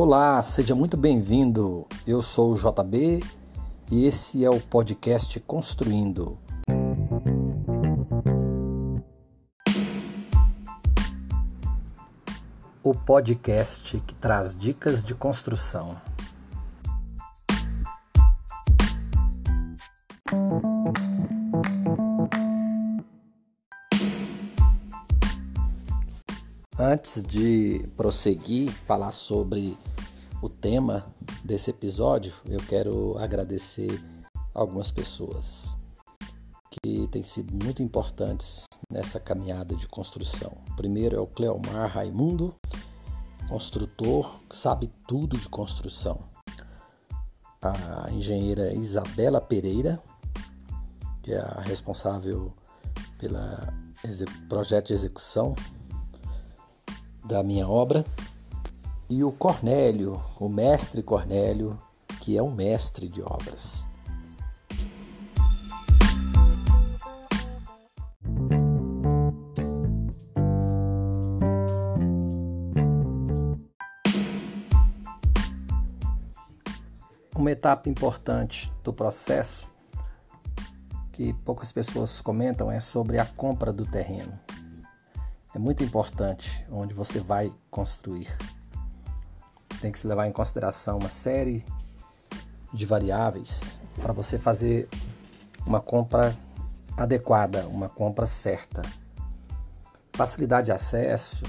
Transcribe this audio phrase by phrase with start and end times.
[0.00, 1.84] Olá, seja muito bem-vindo.
[2.06, 3.20] Eu sou o JB
[3.90, 6.38] e esse é o podcast Construindo.
[12.80, 15.96] O podcast que traz dicas de construção.
[26.80, 29.76] Antes de prosseguir, falar sobre
[30.40, 34.00] o tema desse episódio, eu quero agradecer
[34.54, 35.76] algumas pessoas
[36.70, 40.52] que têm sido muito importantes nessa caminhada de construção.
[40.76, 42.54] Primeiro é o Cleomar Raimundo,
[43.48, 46.28] construtor que sabe tudo de construção.
[47.60, 50.00] A engenheira Isabela Pereira,
[51.24, 52.54] que é a responsável
[53.18, 53.36] pelo
[54.48, 55.56] projeto de execução
[57.28, 58.06] da minha obra,
[59.06, 61.78] e o Cornélio, o mestre Cornélio,
[62.22, 63.86] que é um mestre de obras.
[77.36, 79.68] Uma etapa importante do processo
[81.12, 84.47] que poucas pessoas comentam é sobre a compra do terreno
[85.54, 88.28] é muito importante onde você vai construir.
[89.80, 91.64] Tem que se levar em consideração uma série
[92.72, 94.88] de variáveis para você fazer
[95.66, 96.36] uma compra
[96.96, 98.82] adequada, uma compra certa.
[100.12, 101.44] Facilidade de acesso,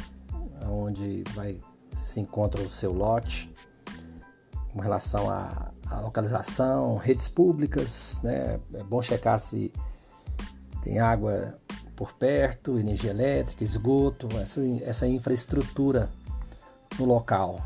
[0.70, 1.60] onde vai
[1.98, 3.54] se encontra o seu lote,
[4.72, 8.60] com relação à, à localização, redes públicas, né?
[8.74, 9.74] É bom checar se
[10.84, 11.56] tem água
[12.00, 16.10] por perto, energia elétrica, esgoto, essa, essa infraestrutura
[16.98, 17.62] no local.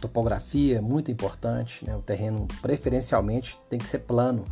[0.00, 1.96] Topografia é muito importante, né?
[1.96, 4.44] o terreno preferencialmente tem que ser plano.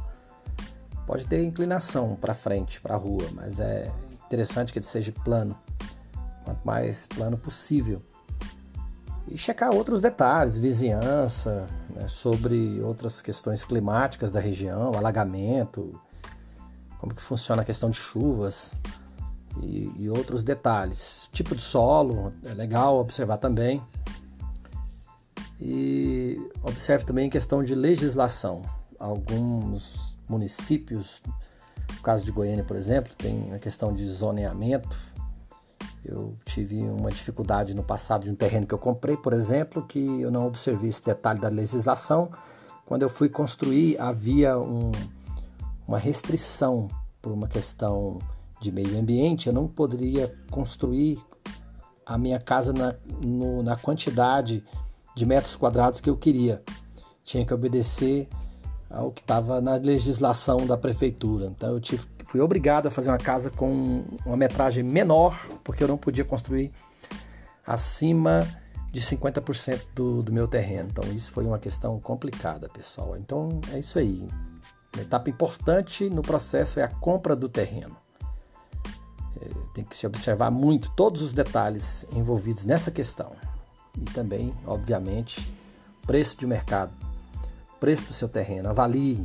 [1.07, 3.89] Pode ter inclinação para frente, para a rua, mas é
[4.27, 5.57] interessante que ele seja plano,
[6.45, 8.03] quanto mais plano possível.
[9.29, 12.09] E checar outros detalhes, vizinhança, né?
[12.09, 16.01] sobre outras questões climáticas da região, alagamento,
[16.99, 18.81] como que funciona a questão de chuvas,
[19.63, 21.29] e, e outros detalhes.
[21.33, 23.83] Tipo de solo, é legal observar também.
[25.61, 28.63] E observe também questão de legislação.
[28.99, 31.23] Alguns municípios,
[31.97, 34.97] no caso de Goiânia, por exemplo, tem a questão de zoneamento.
[36.05, 40.21] Eu tive uma dificuldade no passado de um terreno que eu comprei, por exemplo, que
[40.21, 42.31] eu não observei esse detalhe da legislação.
[42.85, 44.93] Quando eu fui construir, havia um,
[45.89, 46.89] uma restrição
[47.23, 48.19] por uma questão
[48.65, 51.23] de meio ambiente, eu não poderia construir
[52.07, 54.65] a minha casa na, no, na quantidade
[55.15, 56.63] de metros quadrados que eu queria.
[57.23, 58.27] Tinha que obedecer
[58.91, 61.47] ao que estava na legislação da prefeitura.
[61.47, 65.89] Então eu tive, fui obrigado a fazer uma casa com uma metragem menor, porque eu
[65.89, 66.73] não podia construir
[67.67, 68.47] acima
[68.91, 70.89] de 50% do, do meu terreno.
[70.91, 73.17] Então isso foi uma questão complicada, pessoal.
[73.19, 74.27] Então é isso aí.
[74.95, 78.04] Uma etapa importante no processo é a compra do terreno.
[79.73, 83.33] Tem que se observar muito todos os detalhes envolvidos nessa questão.
[83.97, 85.53] E também, obviamente,
[86.07, 86.93] preço de mercado,
[87.79, 89.25] preço do seu terreno, avalie.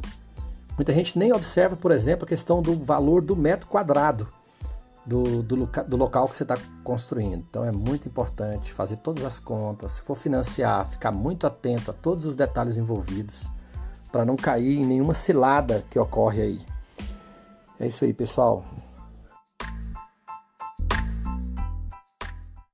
[0.75, 4.27] Muita gente nem observa, por exemplo, a questão do valor do metro quadrado
[5.05, 7.43] do, do, do local que você está construindo.
[7.49, 11.93] Então é muito importante fazer todas as contas, se for financiar, ficar muito atento a
[11.93, 13.49] todos os detalhes envolvidos
[14.11, 16.59] para não cair em nenhuma cilada que ocorre aí.
[17.79, 18.63] É isso aí, pessoal.